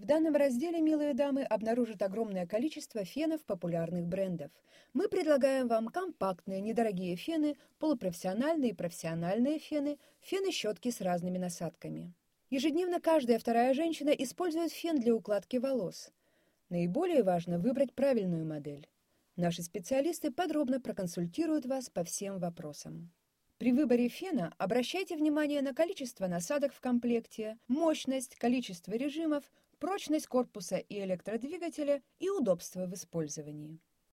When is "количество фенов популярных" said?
2.46-4.06